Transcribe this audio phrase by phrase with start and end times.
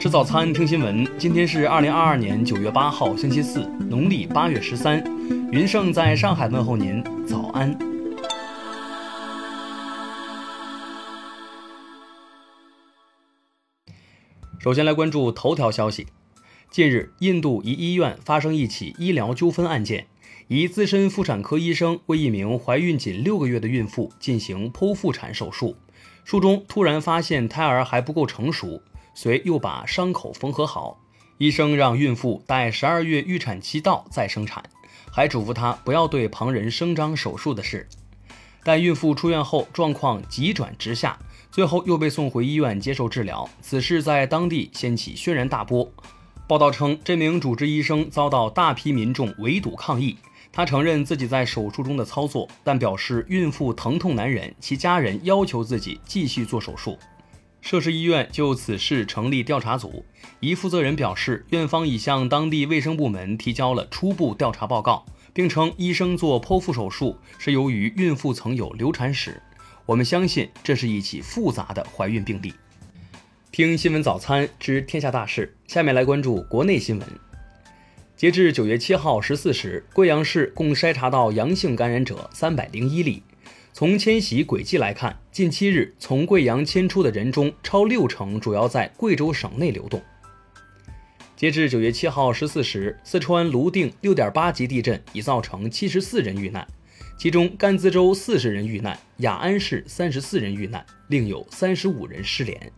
[0.00, 1.04] 吃早餐，听新闻。
[1.18, 5.04] 今天是二零二二年九月八号，星期四，农历八月十三。
[5.50, 7.76] 云盛在上海问候您，早安。
[14.60, 16.06] 首先来关注头条消息。
[16.70, 20.06] 近日，印度一医院发生一起医疗纠纷案件，
[20.46, 25.74] 一资深妇产科医生为一名怀孕仅六个月的孕妇进行剖腹产手术，
[26.22, 28.80] 术中突然发现胎儿还不够成熟。
[29.20, 30.96] 随又把伤口缝合好，
[31.38, 34.62] 医生让孕妇待十二月预产期到再生产，
[35.10, 37.88] 还嘱咐她不要对旁人声张手术的事。
[38.62, 41.18] 但孕妇出院后状况急转直下，
[41.50, 43.50] 最后又被送回医院接受治疗。
[43.60, 45.90] 此事在当地掀起轩然大波。
[46.46, 50.16] 报道称，这名主治医生遭到大批民众围堵抗议。
[50.52, 56.96] 他承认自己在手术中的操作，但表示孕妇疼痛难忍，其家人要求自己继续做手术。
[57.70, 60.02] 涉事医院就此事成立调查组，
[60.40, 69.42] 一负责人表示，院方已向当地卫生部门提交了初步调查报告，并称医生做剖腹手术是由于孕妇曾有流产史。
[69.84, 72.54] 我们相信这是一起复杂的怀孕病例。
[73.52, 77.06] 听新闻早餐知天下大事，下面来关注国内新闻。
[78.16, 83.22] 截至九月七号十四时，贵阳市共筛查到阳性感染者三百零一例。
[83.78, 90.02] 从迁徙轨迹来看，近七日从贵阳迁出的人中，超六成主要在贵州省内流动。
[91.36, 96.66] 截至九月七号十四时，四川泸定六点八级地震已造成七十四人遇难，
[97.16, 102.72] 其中甘孜州四十人遇难，雅安市三十四人遇难，另有三十五人失联。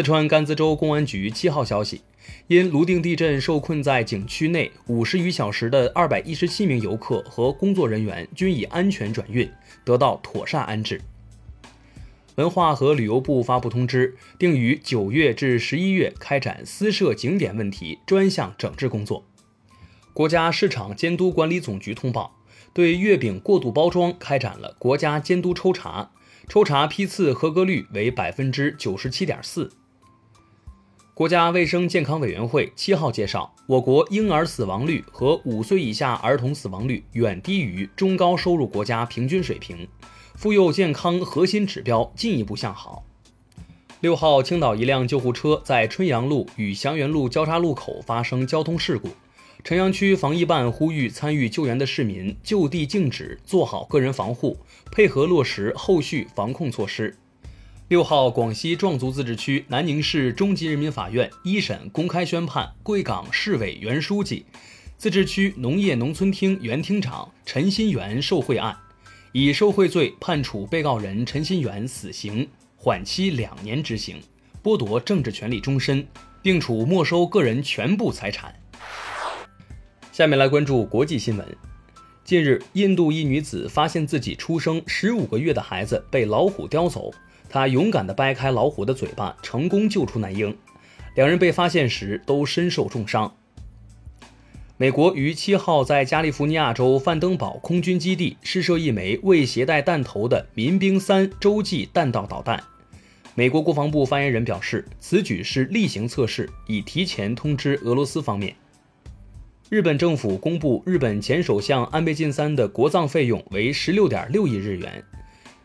[0.00, 2.00] 四川甘孜州公安局七号消息。
[2.46, 9.46] 因泸定地震受困在景区内五十余小时的二百一十七名游客和工作人员均已安全转运，
[9.84, 11.02] 得到妥善安置。
[12.36, 19.26] 文化和旅游部发布通知，定于九月至十一月开展私设景点问题专项整治工作。
[20.14, 22.38] 国家市场监督管理总局通报，
[22.72, 26.12] 对月饼过度包装开展了国家监督抽查，
[26.48, 29.70] 抽查批次合格率为百分之九十七点四。
[31.20, 39.86] 国家卫生健康委员会七号介绍，我国婴儿死亡率和五岁以下儿童死亡率远低于中高收入国家平均水平，
[40.34, 43.04] 妇幼健康核心指标进一步向好。
[44.00, 49.10] 六号，青岛一辆救护车在春阳路与祥源路交叉路口发生交通事故，
[49.62, 54.56] 城阳区防疫办呼吁参与救援的市民就地静止，做好个人防护，
[54.90, 57.14] 配合落实后续防控措施。
[57.90, 64.46] 六号，广西壮族自治区南宁市中级人民法院一审公开宣判贵港市委原书记、
[64.96, 68.76] 自治区农业农村厅原厅长陈新元受贿案，
[69.32, 74.20] 以受贿罪判处被告人陈新元死刑，缓期两年执行，
[74.62, 76.06] 剥夺政治权利终身，
[76.40, 78.54] 并处没收个人全部财产。
[80.12, 81.44] 下面来关注国际新闻。
[82.22, 87.12] 近日，印度一女子发现自己出生十五个月的孩子被老虎叼走。
[87.50, 90.56] 他勇敢地掰开老虎的嘴巴，成功救出男婴。
[91.16, 93.34] 两人被发现时都身受重伤。
[94.76, 102.62] 美国于七号在加利福尼亚州范登堡空军基地试射一枚未携带弹头的民兵三洲际弹道导弹。
[103.34, 108.54] 美国国防部发言人表示，此举是例行测试，已提前通知俄罗斯方面。
[109.68, 115.04] 日本政府公布，日本前首相安倍晋三的国葬费用为十六点六亿日元。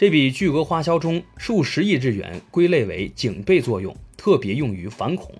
[0.00, 5.30] 这笔巨额花销中，数十亿日元归类为警备作用，特别用于反恐。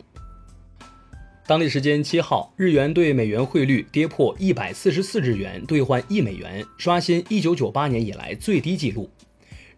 [1.46, 9.08] 当地时间七号，日元对美元汇率跌破一百四十四日元兑换一美元，刷新一九九八年以来最低纪录。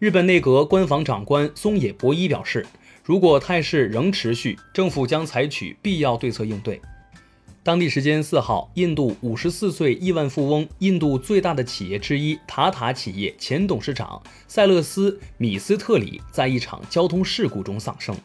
[0.00, 2.66] 日本内阁官房长官松野博一表示，
[3.04, 6.82] 如果态势仍持续，政府将采取必要对策应对。
[7.64, 18.16] 当地时间四号，印度五十四岁亿万富翁、印度最大的企业之一塔塔企业前董事长塞勒斯·米斯特里在一场交通事故中丧生。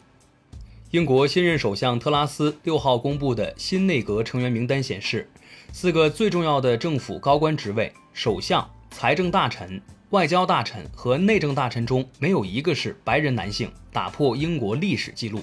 [0.90, 5.30] 英国新任首相特拉斯六号公布的新内阁成员名单显示，
[5.72, 9.80] 四个最重要的政府高官职位——首相、财政大臣、
[10.10, 15.42] 外交大臣和内政大臣中没有一个是白人男性，打破英国历史记录。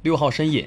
[0.00, 0.66] 六号深夜。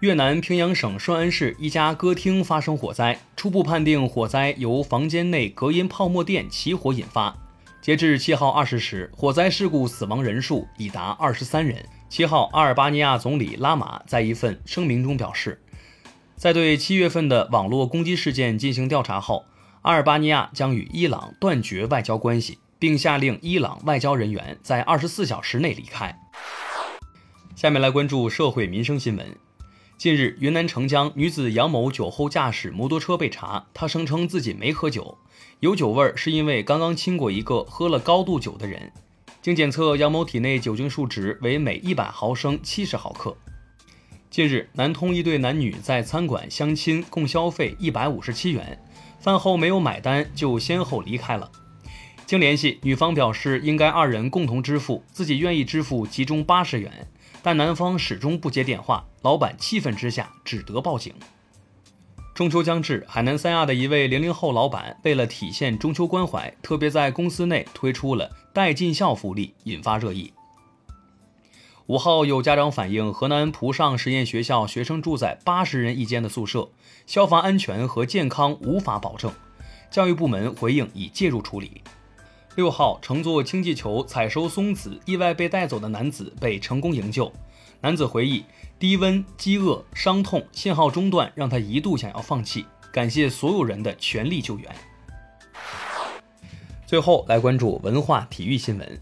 [0.00, 7.36] 越南平阳省顺安市一家歌厅发生火灾，初步判定火灾由房间内隔音泡沫垫起火引发。
[7.82, 11.84] 截至七号二十时，火灾事故死亡人数已达二十三人。
[12.08, 15.60] 七号，阿尔巴尼亚总理拉马在一份声明中表示，
[16.34, 19.44] 在对七月份的网络攻击事件进行调查后，
[19.82, 26.18] 阿尔巴尼亚将与伊朗断绝外交关系，并下令伊朗外交人员在二十四小时内离开。
[27.54, 29.36] 下面来关注社会民生新闻。
[30.00, 35.18] 近日，云南澄江女子杨某酒后驾驶摩托车被查，她声称自己没喝酒，
[35.58, 38.90] 有酒味儿是因为刚刚亲过一个喝了高度酒的人。
[39.42, 43.36] 经检测，杨某体内酒精数值为每一百毫升七十毫克。
[44.30, 48.82] 近日，南通一对男女在餐馆相亲，共消费一百五十七元，
[49.18, 51.52] 饭后没有买单就先后离开了。
[52.30, 57.08] 经联系，女方表示应该二人共同支付，自己愿意支付其中八十元。
[57.42, 61.12] 但男方始终不接电话，老板气愤之下只得报警。
[62.32, 70.32] 中秋将至，海南三亚的一位零零后老板为了体现中秋关怀，特别在公司内推出了带尽孝福利，引发热议。
[71.86, 76.70] 五号有家长反映，河南蒲上实验学校学生住在八十人一间的宿舍，
[77.08, 79.32] 消防安全和健康无法保证，
[79.90, 81.82] 教育部门回应已介入处理。
[82.56, 87.32] 六号乘坐氢气球采收松子意外被带走的男子被成功营救。
[87.80, 88.44] 男子回忆，
[88.78, 94.68] 低温、饥饿、伤痛、信号中断让他一度想要放弃，感谢所有人的全力救援。
[96.84, 99.00] 最后来关注文化体育新闻。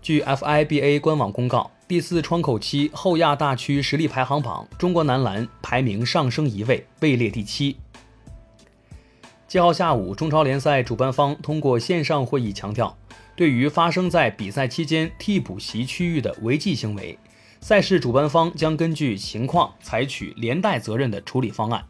[0.00, 7.76] 据 FIBA 官网公告，第四窗口期后亚大区实力排行榜，中国男篮排名上升一位，位列第七。
[9.48, 12.94] 七号下午，中超联赛主办方通过线上会议强调，
[13.34, 17.18] 对于发生在比赛期间替补席区域的违纪行为，
[17.58, 21.82] 赛事主办方将根据情况采取连带责任的处理方案。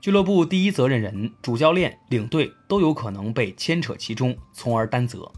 [0.00, 5.30] 俱乐部第一责任人、主教练、领队都有可能被牵扯其中，从而担责。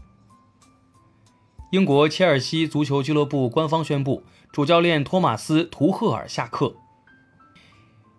[1.71, 4.23] 英国切尔西足球俱乐部官方宣布，
[4.53, 6.77] 主教练托马斯·图赫尔下课。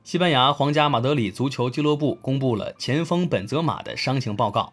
[0.04, 4.72] 西班牙皇家马德里足球俱乐部公布了前锋本泽马的伤情报告，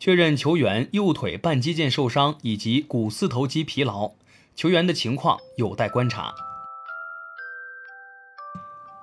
[0.00, 4.10] 确认球员右腿半肌腱受伤以及股四头肌疲劳，
[4.56, 6.34] 球员的情况有待观察。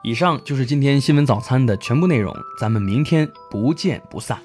[0.03, 4.39] 以上就是今天新闻早餐的全部内容，咱们明天不见不散。